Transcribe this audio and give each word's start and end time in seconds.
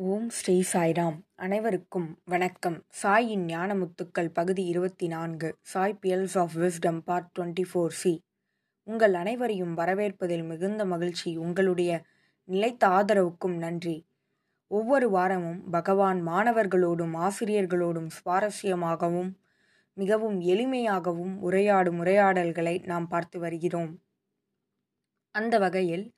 ஓம் 0.00 0.28
ஸ்ரீ 0.28 0.62
சாய்ராம். 0.72 1.16
அனைவருக்கும் 1.34 2.18
வணக்கம். 2.24 2.84
சாயின் 3.02 3.44
ஞானமுத்துக்கள் 3.44 4.28
பகுதி 4.32 4.64
இருபத்தி 4.64 5.06
நான்கு 5.06 5.58
Sai 5.62 5.98
pearls 6.02 6.38
of 6.38 6.54
wisdom 6.56 7.00
part 7.04 7.38
twenty 7.38 7.64
four 7.70 7.94
C 8.00 8.22
உங்கள் 8.82 9.14
அனைவரையும் 9.14 9.76
வரவேற்பதில் 9.76 10.44
மிகுந்த 10.46 10.84
மகிழ்ச்சி 10.84 11.36
உங்களுடைய 11.36 12.04
நிலைத்த 12.44 12.88
ஆதரவுக்கும் 12.88 13.56
நன்றி. 13.56 14.06
ஒவ்வொரு 14.66 15.10
வாரமும் 15.10 15.70
பகவான் 15.70 16.26
மாணவர்களோடும் 16.26 17.16
ஆசிரியர்களோடும் 17.26 18.08
சுவாரஸ்யமாகவும் 18.18 19.32
மிகவும் 19.94 20.40
எளிமையாகவும் 20.40 21.34
உரையாடும் 21.42 21.98
உரையாடல்களை 21.98 22.84
நாம் 22.84 23.08
பார்த்து 23.08 23.38
வருகிறோம். 23.38 24.00
அந்த 25.30 25.58
வகையில் 25.58 26.14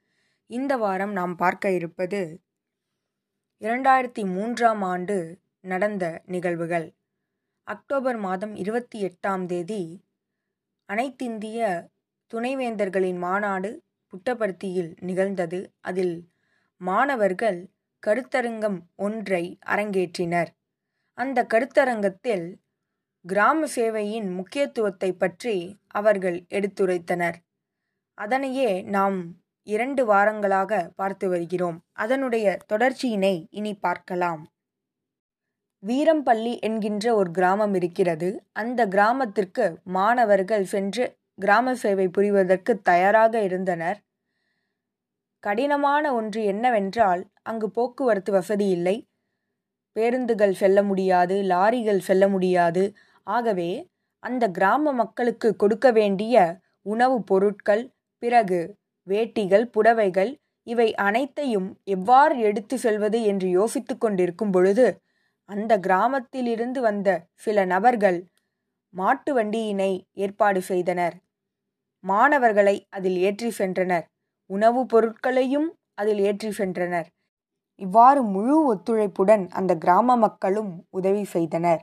இந்த 0.47 0.77
வாரம் 0.77 1.13
நாம் 1.13 1.37
பார்க்க 1.37 1.73
இருப்பது 1.73 2.41
இரண்டாயிரத்தி 3.61 4.25
மூன்றாம் 4.25 4.83
ஆண்டு 4.83 5.41
நடந்த 5.61 6.23
நிகழ்வுகள். 6.27 6.95
அக்டோபர் 7.65 8.17
மாதம் 8.17 8.55
இருபத்தி 8.55 9.05
எட்டாம் 9.05 9.47
தேதி 9.47 10.05
அனைத்திந்திய 10.89 11.89
துணைவேந்தர்களின் 12.33 13.19
மாநாடு 13.19 13.83
புட்டபர்த்தியில் 14.13 14.97
நிகழ்ந்தது. 15.01 15.73
அதில் 15.81 16.31
மாணவர்கள் 16.77 17.71
கருத்தரங்கம் 18.07 18.79
ஒன்றை 18.97 19.59
அரங்கேற்றினர். 19.67 20.49
அந்த 21.15 21.47
கருத்தரங்கத்தில் 21.55 22.57
கிராம 23.21 23.67
சேவையின் 23.77 24.35
முக்கியத்துவத்தை 24.35 25.13
பற்றி 25.13 25.81
அவர்கள் 25.87 26.47
எடுத்துரைத்தனர். 26.51 27.35
அதனையே 28.15 28.83
நாம் 28.83 29.40
இரண்டு 29.71 30.03
வாரங்களாக 30.13 30.91
பார்த்து 30.97 31.29
வருகிறோம். 31.29 31.79
அதனுடைய 31.93 32.59
தொடர்ச்சியினை 32.73 33.47
இனி 33.51 33.73
பார்க்கலாம். 33.75 34.43
வீரம்பள்ளி 35.79 36.59
என்கின்ற 36.59 37.15
ஒரு 37.15 37.31
கிராமம் 37.31 37.75
இருக்கிறது. 37.75 38.29
அந்த 38.53 38.87
கிராமத்திற்கு 38.87 39.65
மாணவர்கள் 39.85 40.65
சென்று 40.65 41.05
கிராம 41.35 41.75
சேவை 41.75 42.09
புரிவதற்கு 42.09 42.73
தயாராக 42.81 43.43
இருந்தனர். 43.43 43.99
கடினமான 45.39 46.15
ஒன்று 46.15 46.45
என்னவென்றால் 46.45 47.23
அங்கு 47.43 47.71
போக்குவரத்து 47.71 48.33
வசதி 48.33 48.69
இல்லை. 48.69 48.97
பேருந்துகள் 49.93 50.55
செல்ல 50.55 50.83
முடியாது 50.83 51.37
லாரிகள் 51.43 51.99
செல்ல 51.99 52.29
முடியாது. 52.29 52.85
ஆகவே 53.25 53.71
அந்த 54.23 54.45
கிராம 54.49 54.93
மக்களுக்கு 54.93 55.49
கொடுக்க 55.57 55.91
வேண்டிய 55.91 56.35
உணவுப் 56.83 57.27
பொருட்கள் 57.27 57.85
பிறகு 58.23 58.61
வேட்டிகள் 59.07 59.67
புடவைகள் 59.77 60.33
இவை 60.67 60.95
அனைத்தையும் 60.95 61.69
எவ்வாறு 61.85 62.39
எடுத்து 62.39 62.79
செல்வது 62.79 63.23
என்று 63.23 63.49
யோசித்து 63.51 63.99
கொண்டிருக்கும் 63.99 64.51
பொழுது 64.51 64.87
அந்த 65.49 65.73
கிராமத்திலிருந்து 65.79 66.81
வந்த 66.81 67.09
சில 67.35 67.65
நபர்கள் 67.65 68.19
மாட்டு 68.95 69.35
வண்டியினை 69.35 69.93
ஏற்பாடு 70.15 70.61
செய்தனர். 70.63 71.17
மாணவர்களை 72.05 72.77
அதில் 72.89 73.17
ஏற்றி 73.17 73.51
சென்றனர். 73.59 74.07
உணவுப் 74.51 74.89
பொருட்களையும் 74.89 75.69
அதில் 75.95 76.19
ஏற்றி 76.19 76.51
சென்றனர். 76.59 77.09
இவ்வாறு 77.81 78.23
முழு 78.23 78.57
ஒத்துழைப்புடன் 78.73 79.45
அந்த 79.51 79.73
கிராம 79.75 80.17
மக்களும் 80.17 80.73
உதவி 80.91 81.25
செய்தனர். 81.25 81.83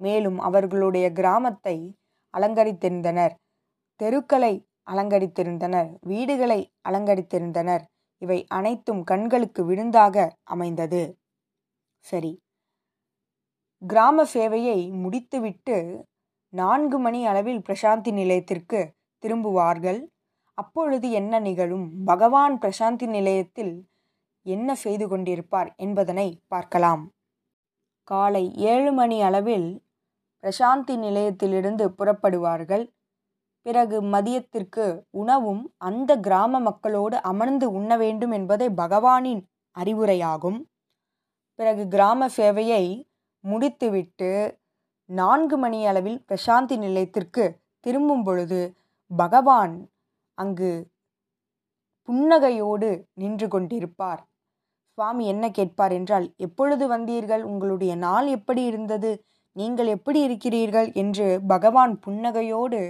மேலும் 0.00 0.38
அவர்களுடைய 0.38 1.06
கிராமத்தை 1.12 1.76
அலங்கரித்திருந்தனர் 2.34 3.34
தெருக்களை 4.00 4.54
அலங்கரித்திருந்தனர். 4.86 5.94
வீடுகளை 6.00 6.72
அலங்கரித்திருந்தனர். 6.88 7.84
இவை 8.18 8.46
அனைத்தும் 8.48 9.04
கண்களுக்கு 9.04 9.64
விருந்தாக 9.64 10.36
அமைந்தது. 10.44 11.18
சரி. 12.04 12.32
கிராம 13.82 14.24
சேவையை 14.24 14.90
முடித்துவிட்டு 14.92 16.04
நான்கு 16.52 16.98
மணி 16.98 17.26
அளவில் 17.26 17.62
பிரசாந்தி 17.68 18.12
நிலையத்திற்கு 18.12 18.92
திரும்புவார்கள். 19.22 20.00
அப்பொழுது 20.58 21.10
என்ன 21.10 21.38
நிகழும்? 21.38 22.04
பகவான் 22.04 22.58
பிரசாந்தி 22.58 23.06
நிலையத்தில் 23.06 23.88
என்ன 24.46 24.74
செய்து 24.74 25.16
கொண்டிருப்பார் 25.16 25.76
என்பதனை 25.76 26.40
பார்க்கலாம். 26.46 27.10
காலை 28.04 28.54
ஏழு 28.56 28.92
மணி 28.92 29.22
அளவில் 29.22 29.82
பிரசாந்தி 30.44 30.96
நிலையத்திலிருந்து 30.96 31.84
புறப்படுவார்கள். 31.98 32.84
பிறகு 33.66 33.96
மதியத்திற்கு 34.02 34.86
உணவும் 35.10 35.62
அந்த 35.76 36.10
கிராம 36.16 36.60
மக்களோடு 36.60 37.16
அமர்ந்து 37.22 37.66
உண்ண 37.72 37.96
வேண்டும் 37.96 38.30
என்பதே 38.30 38.66
பகவானின் 38.82 39.42
அறிவுரையாகும். 39.76 40.58
பிறகு 41.58 41.82
கிராம 41.88 42.28
சேவையை 42.36 42.84
முடித்துவிட்டு 43.44 44.30
நான்கு 45.10 45.56
மணி 45.56 45.80
அளவில் 45.86 46.20
பிரசாந்தி 46.28 46.76
நிலையத்திற்கு 46.78 47.44
திரும்பும் 47.80 48.22
பொழுது 48.22 48.60
பகவான் 49.10 49.74
அங்கு 50.38 50.70
புன்னகையோடு 52.08 52.88
நின்று 53.14 53.46
கொண்டிருப்பார். 53.48 54.22
சுவாமி 54.98 55.24
என்ன 55.26 55.44
கேட்பார் 55.50 55.92
என்றால் 55.92 56.26
எப்பொழுது 56.36 56.84
வந்தீர்கள்? 56.88 57.42
உங்களுடைய 57.42 57.92
நாள் 57.96 58.26
எப்படி 58.26 58.62
இருந்தது? 58.64 59.10
நீங்கள் 59.56 59.86
எப்படி 59.86 60.20
இருக்கிறீர்கள்? 60.20 60.88
என்று 60.92 61.26
பகவான் 61.46 61.94
புன்னகையோடு 62.06 62.80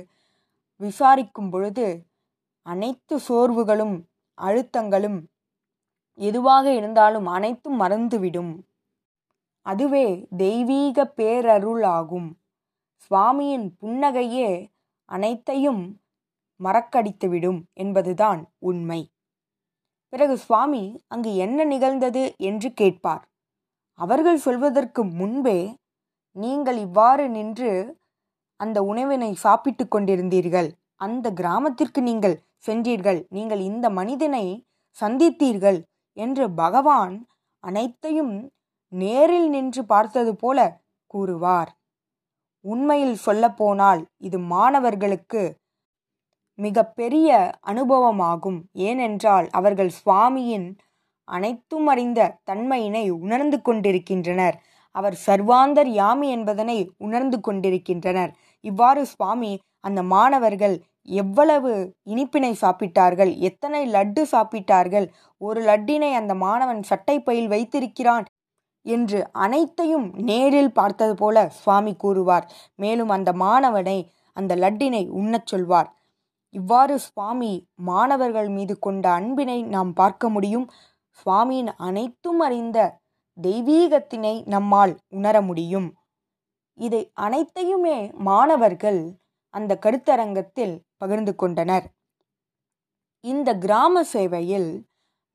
விசாரிக்கும் 0.81 1.51
பொழுது 1.51 1.87
அனைத்து 2.67 3.15
சோர்வுகளும் 3.29 3.97
அழுத்தங்களும் 4.39 5.19
எதுவாக 6.19 6.67
இருந்தாலும் 6.75 7.27
அனைத்தும் 7.27 7.81
மறந்துவிடும். 7.81 8.53
அதுவே 9.67 10.07
தெய்வீக 10.37 11.07
பேரருள் 11.17 11.85
ஆகும் 11.97 12.29
சுவாமியின் 13.05 13.67
புன்னகையே 13.81 14.51
அனைத்தையும் 15.09 15.83
மறக்கடித்துவிடும் 16.61 17.61
என்பதுதான் 17.73 18.41
உண்மை. 18.59 19.01
பிறகு 20.12 20.35
சுவாமி 20.39 20.85
அங்கு 21.06 21.31
என்ன 21.37 21.65
நிகழ்ந்தது 21.65 22.23
என்று 22.41 22.69
கேட்பார். 22.73 23.25
அவர்கள் 23.99 24.37
சொல்வதற்கு 24.37 25.05
முன்பே 25.05 25.59
நீங்கள் 26.37 26.77
இவ்வாறு 26.77 27.25
நின்று 27.29 27.73
அந்த 28.64 28.78
உணவினை 28.91 29.30
சாப்பிட்டு 29.44 29.84
கொண்டிருந்தீர்கள். 29.88 30.69
அந்த 31.06 31.26
கிராமத்திற்கு 31.41 32.00
நீங்கள் 32.02 32.36
சென்றீர்கள். 32.66 33.20
நீங்கள் 33.36 33.62
இந்த 33.70 33.86
மனிதனை 33.98 34.44
சந்தித்தீர்கள் 34.98 35.78
என்று 36.16 36.44
பகவான் 36.62 37.14
அனைத்தையும் 37.64 38.34
நேரில் 38.92 39.48
நின்று 39.48 39.82
பார்த்தது 39.84 40.32
போல 40.42 40.58
கூறுவார். 41.14 41.70
உண்மையில் 42.64 43.19
சொல்லப்போனால் 43.26 44.02
இது 44.26 44.38
மாணவர்களுக்கு 44.54 45.42
மிக 46.58 46.84
பெரிய 46.98 47.28
அனுபவமாகும். 47.70 48.58
ஏனென்றால் 48.88 49.46
அவர்கள் 49.58 49.91
சுவாமியின் 49.98 50.69
அனைத்தும் 51.28 51.86
அறிந்த 51.92 52.20
தன்மையினை 52.50 53.04
உணர்ந்து 53.22 53.58
கொண்டிருக்கின்றனர். 53.62 54.56
அவர் 54.94 55.16
சர்வாந்தர் 55.26 55.91
யாமி 56.00 56.26
என்பதனை 56.36 56.76
உணர்ந்து 57.06 57.38
கொண்டிருக்கின்றனர். 57.41 58.32
இவ்வாறு 58.69 59.02
சுவாமி 59.06 59.52
அந்த 59.80 60.00
மாணவர்கள் 60.14 60.76
எவ்வளவு 61.20 61.72
இனிப்பினை 62.12 62.52
சாப்பிட்டார்கள் 62.60 63.32
எத்தனை 63.48 63.80
லட்டு 63.92 64.22
சாப்பிட்டார்கள் 64.32 65.06
ஒரு 65.41 65.60
லட்டினை 65.62 66.10
அந்த 66.12 66.32
மாணவன் 66.44 66.80
சட்டை 66.82 67.16
பையில் 67.20 67.48
வைத்திருக்கிறான் 67.48 68.25
என்று 68.86 69.19
அனைத்தையும் 69.44 70.06
நேரில் 70.20 70.72
பார்த்தது 70.72 71.14
போல 71.14 71.36
சுவாமி 71.60 71.92
கூறுவார். 71.97 72.47
மேலும் 72.75 73.08
அந்த 73.08 73.30
மாணவனை 73.44 73.98
அந்த 74.36 74.52
லட்டினை 74.56 75.02
உண்ணச் 75.20 75.46
சொல்வார். 75.46 75.88
இவ்வாறு 76.54 76.94
சுவாமி 76.98 77.52
மாணவர்கள் 77.91 78.48
மீது 78.48 78.75
கொண்ட 78.78 79.04
அன்பினை 79.19 79.58
நாம் 79.75 79.92
பார்க்க 79.92 80.28
முடியும். 80.28 80.66
சுவாமியின் 81.19 81.70
அனைத்தும் 81.78 82.41
அறிந்த 82.41 82.78
தெய்வீகத்தினை 83.38 84.34
நம்மால் 84.46 84.93
உணர 85.08 85.37
முடியும். 85.43 85.88
இதை 86.79 87.03
அனைத்தையுமே 87.26 87.97
மாணவர்கள் 88.29 89.00
அந்த 89.55 89.73
கருத்தரங்கத்தில் 89.85 90.75
பகிர்ந்து 91.03 91.32
கொண்டனர். 91.35 91.87
இந்த 93.25 93.49
கிராம 93.65 94.03
சேவையில் 94.12 94.71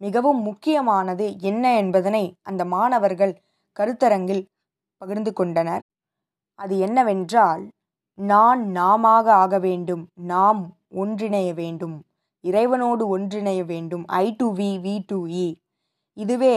மிகவும் 0.01 0.41
முக்கியமானது 0.41 1.25
என்ன 1.49 1.63
என்பதனை 1.77 2.23
அந்த 2.41 2.65
மாணவர்கள் 2.65 3.33
கருத்தரங்கில் 3.79 4.43
பகிர்ந்து 5.01 5.33
கொண்டனர். 5.33 5.83
அது 6.59 6.77
என்னவென்றால் 6.77 7.63
நான் 8.17 8.61
நாமாக 8.77 9.25
ஆக 9.33 9.59
வேண்டும் 9.59 10.03
நாம் 10.31 10.61
ஒன்றிணைய 11.01 11.49
வேண்டும் 11.53 11.97
இறைவனோடு 12.43 13.03
ஒன்றிணைய 13.15 13.61
வேண்டும் 13.65 14.03
I 14.23 14.25
to 14.39 14.47
we 14.55 14.69
we 14.85 14.95
to 15.05 15.19
he 15.43 15.47
இதுவே 16.17 16.55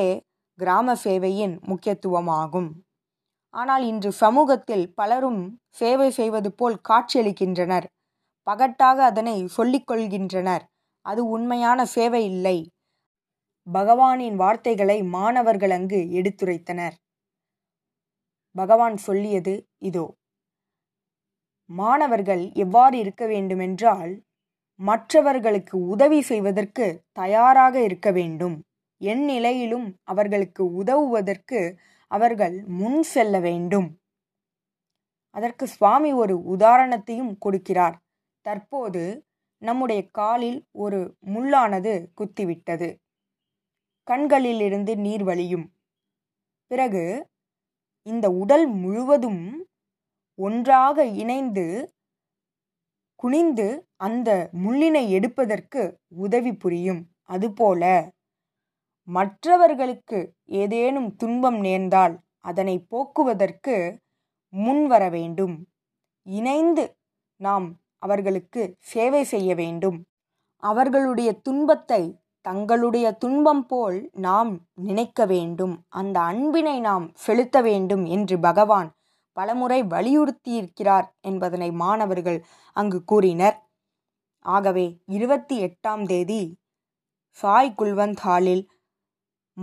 கிராம 0.58 0.94
சேவையின் 1.04 1.54
முக்கியத்துவமாகும். 1.70 2.70
ஆனால் 3.54 3.82
இன்று 3.82 4.12
சமூகத்தில் 4.12 4.94
பலரும் 4.94 5.42
சேவை 5.70 6.10
செய்வது 6.10 6.50
போல் 6.52 6.76
காட்சியளிக்கின்றனர். 6.88 7.86
பகட்டாக 8.46 8.98
அதனை 9.02 9.46
சொல்லிக் 9.46 9.88
கொள்கின்றனர். 9.90 10.64
அது 11.06 11.22
உண்மையான 11.26 11.84
சேவை 11.86 12.22
இல்லை. 12.24 12.56
பகவானின் 13.66 14.34
வார்த்தைகளை 14.34 15.02
மாணவர்கள் 15.02 15.70
அங்கு 15.70 16.00
எடுத்துரைத்தனர். 16.12 16.94
பகவான் 18.54 18.96
சொல்லியது 18.96 19.54
இதோ. 19.78 20.06
மாணவர்கள் 21.70 22.42
எவ்வாறு 22.54 22.98
இருக்க 22.98 23.26
வேண்டுமென்றால் 23.26 24.12
மற்றவர்களுக்கு 24.80 25.76
உதவி 25.86 26.20
செய்வதற்கு 26.22 26.86
தயாராக 27.12 27.74
இருக்க 27.82 28.10
வேண்டும். 28.10 28.56
என் 29.00 29.24
நிலையிலும் 29.24 29.86
அவர்களுக்கு 30.02 30.62
உதவுவதற்கு 30.74 31.60
அவர்கள் 32.12 32.56
முன் 32.78 33.02
செல்ல 33.02 33.40
வேண்டும். 33.40 33.88
அதற்கு 35.34 35.66
சுவாமி 35.66 36.10
ஒரு 36.12 36.34
உதாரணத்தையும் 36.56 37.36
கொடுக்கிறார். 37.44 37.96
தற்போது 38.46 39.02
நம்முடைய 39.62 40.00
காலில் 40.10 40.58
ஒரு 40.78 41.00
முள்ளானது 41.26 41.92
குத்திவிட்டது. 42.16 42.88
கண்களிலிருந்து 44.08 44.96
நீர் 44.96 45.24
வழியும். 45.24 45.66
பிறகு 46.66 47.04
இந்த 48.06 48.26
உடல் 48.30 48.66
முழுவதும் 48.66 49.42
ஒன்றாக 50.34 51.04
இணைந்து 51.04 51.66
குனிந்து 53.14 53.68
அந்த 53.96 54.30
முள்ளினை 54.64 55.08
எடுப்பதற்கு 55.08 55.82
உதவி 56.08 56.52
புரியும். 56.56 57.02
அதுபோல 57.22 57.82
மற்றவர்களுக்கு 59.08 60.34
ஏதேனும் 60.44 61.16
துன்பம் 61.16 61.58
நேர்ந்தால் 61.58 62.20
அதனை 62.38 62.78
போக்குவதற்கு 62.78 63.98
முன்வர 64.48 65.08
வேண்டும். 65.08 65.66
இணைந்து 66.22 66.96
நாம் 67.36 67.78
அவர்களுக்கு 67.98 68.74
சேவை 68.78 69.24
செய்ய 69.24 69.54
வேண்டும். 69.54 70.04
அவர்களுடைய 70.56 71.32
துன்பத்தை 71.32 72.20
தங்களுடைய 72.40 73.12
துன்பம் 73.12 73.66
போல் 73.66 74.10
நாம் 74.12 74.60
நினைக்க 74.74 75.26
வேண்டும். 75.26 75.84
அந்த 75.88 76.20
அன்பினை 76.20 76.80
நாம் 76.80 77.10
செலுத்த 77.14 77.60
வேண்டும் 77.60 78.04
என்று 78.04 78.38
பகவான் 78.38 78.90
பலமுறை 79.32 79.82
வலியுறுத்தியிருக்கிறார் 79.82 81.06
என்பதனை 81.20 81.72
மாணவர்கள் 81.72 82.44
அங்கு 82.72 83.04
கூறினர். 83.04 83.70
ஆகவே 84.38 85.02
இருபத்தி 85.06 85.56
எட்டாம் 85.64 86.06
தேதி 86.06 86.60
சாய் 87.30 87.74
குல்வந்த் 87.78 88.16
ஹாலில் 88.16 88.71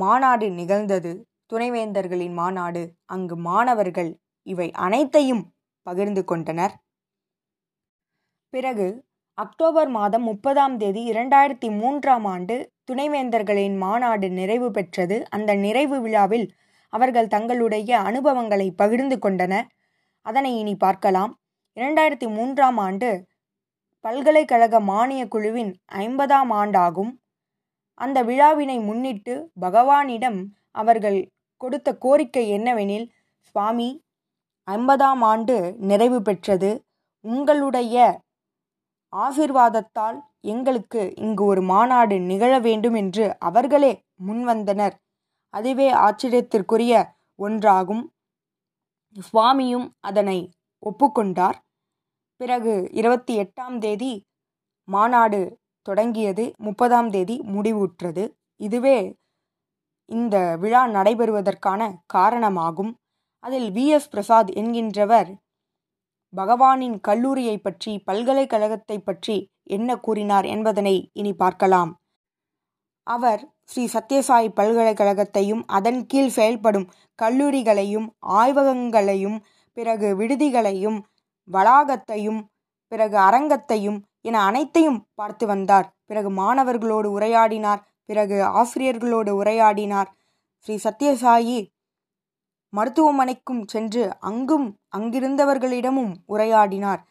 மாநாடு 0.03 0.47
நிகழ்ந்தது. 0.51 1.11
துணைவேந்தர்களின் 1.53 2.33
மாநாடு. 2.33 2.83
அங்கு 3.05 3.35
மாணவர்கள் 3.37 4.11
இவை 4.47 4.67
அனைத்தையும் 4.85 5.43
பகிர்ந்து 5.87 6.21
கொண்டனர். 6.23 6.75
பிறகு 8.53 8.87
அக்டோபர் 9.37 9.89
மாதம் 9.89 10.23
முப்பதாம் 10.23 10.77
தேதி 10.77 11.01
இரண்டாயிரத்தி 11.11 11.69
மூன்றாம் 11.77 12.25
ஆண்டு 12.25 12.55
துணைவேந்தர்களின் 12.91 13.77
மாநாடு 13.77 14.27
நிறைவு 14.29 14.71
பெற்றது. 14.71 15.17
அந்த 15.29 15.53
நிறைவு 15.65 15.97
விழாவில் 16.01 16.47
அவர்கள் 16.93 17.31
தங்களுடைய 17.35 17.91
அனுபவங்களை 18.09 18.67
பகிர்ந்து 18.71 19.19
கொண்டனர். 19.19 19.67
அதனை 20.25 20.51
இனி 20.57 20.75
பார்க்கலாம். 20.75 21.33
இரண்டாயிரத்தி 21.77 22.27
மூன்றாம் 22.27 22.77
ஆண்டு 22.77 23.09
பல்கலைக்கழக 24.05 24.79
மானிய 24.79 25.27
குழுவின் 25.27 25.71
ஐம்பதாம் 25.95 26.51
ஆண்டாகும். 26.61 27.11
அந்த 27.99 28.17
விழாவினை 28.23 28.77
முன்னிட்டு 28.79 29.33
பகவானிடம் 29.61 30.39
அவர்கள் 30.71 31.19
கொடுத்த 31.61 31.89
கோரிக்கை 31.97 32.43
என்னவெனில் 32.51 33.07
சுவாமி 33.47 33.89
ஐம்பதாம் 34.67 35.23
ஆண்டு 35.31 35.55
நிறைவு 35.89 36.19
பெற்றது. 36.21 36.71
உங்களுடைய 37.25 37.95
ஆசிர்வாதத்தால் 39.13 40.17
எங்களுக்கு 40.53 41.01
இங்கு 41.15 41.43
ஒரு 41.45 41.61
மாநாடு 41.61 42.15
நிகழ 42.29 42.51
வேண்டும் 42.59 42.93
என்று 42.93 43.25
அவர்களே 43.39 43.91
முன்வந்தனர். 44.27 44.95
அதுவே 45.53 45.87
ஆச்சரியத்திற்குரிய 46.05 46.93
ஒன்றாகும். 47.39 48.03
சுவாமியும் 49.19 49.87
அதனை 49.99 50.39
ஒப்புக்கொண்டார். 50.83 51.57
பிறகு 52.39 52.73
இருபத்தி 52.91 53.33
எட்டாம் 53.39 53.77
தேதி 53.77 54.13
மாநாடு 54.87 55.41
தொடங்கியது 55.89 56.45
முப்பதாம் 56.59 57.09
தேதி 57.09 57.35
முடிவுற்றது. 57.47 58.23
இதுவே 58.59 58.97
இந்த 60.09 60.35
விழா 60.57 60.81
நடைபெறுவதற்கான 60.87 61.81
காரணமாகும். 62.07 62.91
அதில் 63.43 63.69
வி. 63.71 63.85
எஸ். 63.87 64.09
பிரசாத் 64.09 64.51
என்கின்றவர் 64.53 65.29
பகவானின் 66.33 66.97
கல்லூரியை 66.99 67.55
பற்றி 67.57 67.91
பல்கலைக்கழகத்தை 68.05 68.97
பற்றி 68.99 69.37
என்ன 69.69 69.89
கூறினார் 69.97 70.45
என்பதனை 70.45 70.95
இனி 71.13 71.33
பார்க்கலாம். 71.33 71.91
அவர் 73.07 73.41
ஸ்ரீ 73.63 73.83
சத்யசாய் 73.93 74.49
பல்கலைக்கழகத்தையும் 74.59 75.61
அதன் 75.77 75.99
கீழ் 76.05 76.35
செயல்படும் 76.37 76.87
கல்லூரிகளையும் 77.19 78.07
ஆய்வகங்களையும் 78.41 79.37
பிறகு 79.77 80.07
விடுதிகளையும் 80.17 80.99
வளாகத்தையும் 81.47 82.39
பிறகு 82.91 83.17
அரங்கத்தையும் 83.19 83.99
என 84.21 84.41
அனைத்தையும் 84.41 85.07
பார்த்து 85.15 85.45
வந்தார். 85.47 85.93
பிறகு 86.05 86.29
மாணவர்களோடு 86.31 87.19
உரையாடினார். 87.19 87.81
பிறகு 88.05 88.43
ஆசிரியர்களோடு 88.43 89.31
உரையாடினார். 89.43 90.09
ஸ்ரீ 90.57 90.77
சத்யசாயி 90.83 91.71
மருத்துவமனைக்கும் 92.77 93.61
சென்று 93.65 94.19
அங்கும் 94.19 94.77
அங்கிருந்தவர்களிடமும் 94.97 96.13
உரையாடினார். 96.27 97.01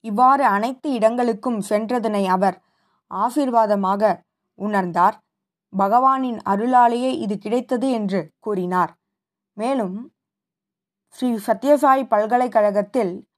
இவ்வாறு 0.00 0.44
அனைத்து 0.44 0.90
இடங்களுக்கும் 0.92 1.60
சென்றதனை 1.68 2.24
அவர் 2.26 2.62
ஆசீர்வாதமாக 3.10 4.22
உணர்ந்தார். 4.58 5.16
பகவானின் 5.78 6.38
அருளாலேயே 6.48 7.10
இது 7.18 7.38
கிடைத்தது 7.38 7.90
என்று 7.90 8.30
கூறினார். 8.38 8.92
மேலும் 9.52 10.12
ஸ்ரீ 11.08 11.38
சத்யசாய் 11.46 12.02
பல்கலைக்கழகத்தில் 12.04 13.29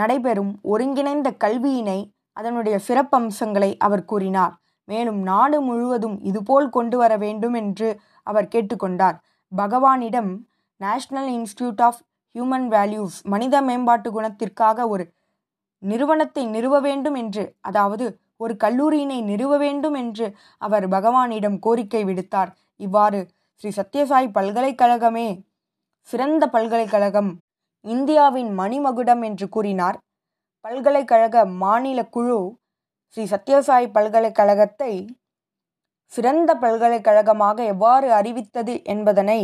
நடைபெறும் 0.00 0.52
ஒருங்கிணைந்த 0.72 1.28
கல்வியினை 1.44 2.00
அதனுடைய 2.36 2.76
சிறப்பம்சங்களை 2.88 3.70
அவர் 3.78 4.04
கூறினார். 4.04 4.54
மேலும் 4.84 5.20
நாடு 5.22 5.58
முழுவதும் 5.60 6.16
இதுபோல் 6.22 6.68
கொண்டு 6.68 6.96
வர 6.98 7.12
வேண்டும் 7.16 7.54
என்று 7.54 7.88
அவர் 8.22 8.50
கேட்டுக்கொண்டார். 8.54 9.16
பகவானிடம் 9.52 10.32
national 10.80 11.30
institute 11.36 11.82
of 11.82 12.00
human 12.34 12.66
values 12.68 13.16
மனித 13.24 13.56
மேம்பாட்டு 13.62 14.08
குணத்திற்காக 14.10 14.88
ஒரு 14.88 15.04
நிறுவனத்தை 15.82 16.44
நிறுவ 16.46 16.74
வேண்டும் 16.80 17.14
என்று 17.14 17.44
அதாவது 17.60 18.04
ஒரு 18.36 18.54
கல்லூரியினை 18.64 19.18
நிறுவ 19.22 19.56
வேண்டும் 19.58 19.94
என்று 19.94 20.26
அவர் 20.58 20.86
பகவானிடம் 20.88 21.58
கோரிக்கை 21.58 22.02
விடுத்தார். 22.04 22.50
இவ்வாறு 22.76 23.20
ஸ்ரீ 23.62 23.70
சத்யசாய் 23.76 24.34
பல்கலைக்கழகமே 24.36 25.28
சிறந்த 26.08 26.44
பல்கலைக்கழகம் 26.46 27.30
இந்தியாவின் 27.84 28.58
மணிமகுடம் 28.58 29.22
என்று 29.24 29.48
கூறினார். 29.48 29.96
பல்கலைக்கழக 30.64 31.44
மாநில 31.56 32.00
குழு 32.06 32.38
ஸ்ரீ 33.08 33.24
சத்யசாய் 33.24 33.92
பல்கலைக்கழகத்தை 33.92 34.92
சிறந்த 36.12 36.50
பல்கலைக்கழகமாக 36.54 37.64
எவ்வாறு 37.64 38.08
அறிவித்தது 38.12 38.74
என்பதனை 38.84 39.40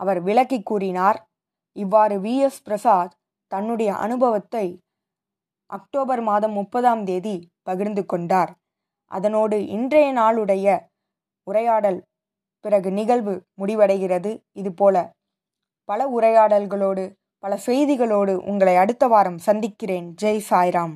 அவர் 0.00 0.20
விளக்கி 0.20 0.62
கூறினார். 0.62 1.18
இவ்வாறு 1.76 2.20
வி. 2.20 2.34
எஸ். 2.38 2.60
பிரசாத் 2.62 3.14
தன்னுடைய 3.52 3.94
அனுபவத்தை 3.94 4.66
அக்டோபர் 5.70 6.20
மாதம் 6.20 6.52
முப்பதாம் 6.52 7.04
தேதி 7.04 7.36
பகிர்ந்து 7.62 8.06
கொண்டார். 8.06 8.52
அதனோடு 9.10 9.66
இன்றைய 9.66 10.08
நாளுடைய 10.12 10.66
உரையாடல் 11.46 12.00
பிறகு 12.64 12.90
நிகழ்வு 12.90 13.34
முடிவடைகிறது. 13.60 14.30
இதுபோல 14.52 14.96
பல 15.88 16.08
உரையாடல்களோடு 16.08 17.04
பல 17.38 17.58
செய்திகளோடு 17.66 18.34
உங்களை 18.34 18.76
அடுத்த 18.76 19.06
வாரம் 19.06 19.38
சந்திக்கிறேன். 19.38 20.14
ஜெய் 20.22 20.40
சாய்ராம். 20.50 20.94